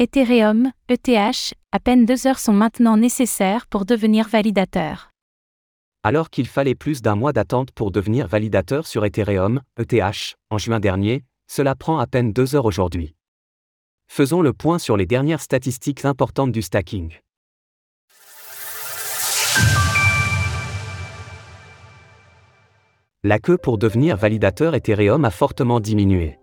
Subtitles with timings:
[0.00, 5.10] Ethereum, ETH, à peine deux heures sont maintenant nécessaires pour devenir validateur.
[6.04, 10.78] Alors qu'il fallait plus d'un mois d'attente pour devenir validateur sur Ethereum, ETH, en juin
[10.78, 13.16] dernier, cela prend à peine deux heures aujourd'hui.
[14.06, 17.18] Faisons le point sur les dernières statistiques importantes du stacking.
[23.24, 26.38] La queue pour devenir validateur Ethereum a fortement diminué.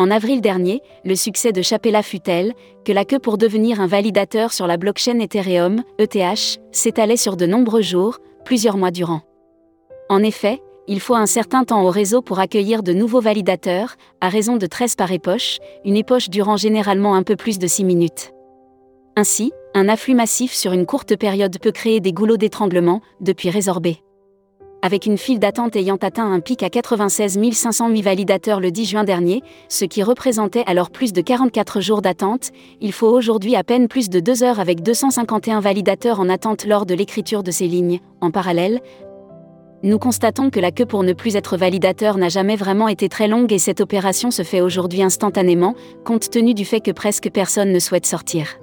[0.00, 2.54] En avril dernier, le succès de Chapella fut tel
[2.86, 7.44] que la queue pour devenir un validateur sur la blockchain Ethereum, ETH, s'étalait sur de
[7.44, 9.20] nombreux jours, plusieurs mois durant.
[10.08, 14.30] En effet, il faut un certain temps au réseau pour accueillir de nouveaux validateurs, à
[14.30, 18.32] raison de 13 par époche, une époche durant généralement un peu plus de 6 minutes.
[19.16, 23.98] Ainsi, un afflux massif sur une courte période peut créer des goulots d'étranglement, depuis résorbés
[24.82, 29.04] avec une file d'attente ayant atteint un pic à 96 508 validateurs le 10 juin
[29.04, 33.88] dernier, ce qui représentait alors plus de 44 jours d'attente, il faut aujourd'hui à peine
[33.88, 38.00] plus de 2 heures avec 251 validateurs en attente lors de l'écriture de ces lignes.
[38.20, 38.80] En parallèle,
[39.82, 43.28] nous constatons que la queue pour ne plus être validateur n'a jamais vraiment été très
[43.28, 45.74] longue et cette opération se fait aujourd'hui instantanément,
[46.04, 48.58] compte tenu du fait que presque personne ne souhaite sortir.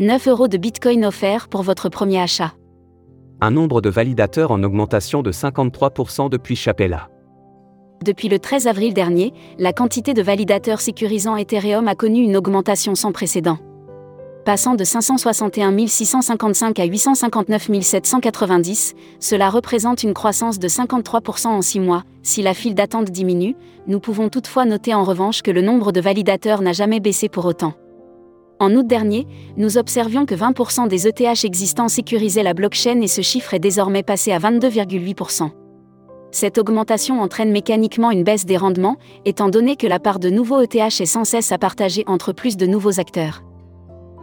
[0.00, 2.52] 9 euros de Bitcoin offerts pour votre premier achat
[3.40, 7.08] un nombre de validateurs en augmentation de 53% depuis Chapella.
[8.04, 12.94] Depuis le 13 avril dernier, la quantité de validateurs sécurisant Ethereum a connu une augmentation
[12.94, 13.58] sans précédent.
[14.44, 21.80] Passant de 561 655 à 859 790, cela représente une croissance de 53% en 6
[21.80, 22.04] mois.
[22.22, 26.00] Si la file d'attente diminue, nous pouvons toutefois noter en revanche que le nombre de
[26.00, 27.74] validateurs n'a jamais baissé pour autant.
[28.60, 33.22] En août dernier, nous observions que 20% des ETH existants sécurisaient la blockchain et ce
[33.22, 35.50] chiffre est désormais passé à 22,8%.
[36.32, 40.60] Cette augmentation entraîne mécaniquement une baisse des rendements, étant donné que la part de nouveaux
[40.60, 43.44] ETH est sans cesse à partager entre plus de nouveaux acteurs.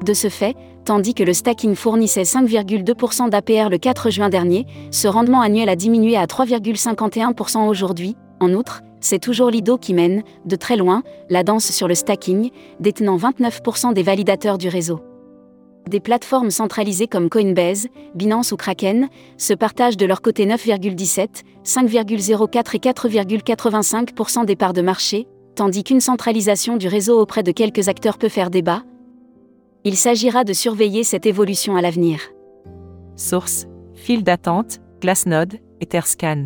[0.03, 5.07] De ce fait, tandis que le stacking fournissait 5,2% d'APR le 4 juin dernier, ce
[5.07, 8.15] rendement annuel a diminué à 3,51% aujourd'hui.
[8.41, 12.49] En outre, c'est toujours Lido qui mène, de très loin, la danse sur le stacking,
[12.79, 14.99] détenant 29% des validateurs du réseau.
[15.87, 19.07] Des plateformes centralisées comme Coinbase, Binance ou Kraken
[19.37, 26.01] se partagent de leur côté 9,17, 5,04 et 4,85% des parts de marché, tandis qu'une
[26.01, 28.81] centralisation du réseau auprès de quelques acteurs peut faire débat.
[29.83, 32.21] Il s'agira de surveiller cette évolution à l'avenir.
[33.15, 36.45] Source File d'attente, Glassnode, Etherscan.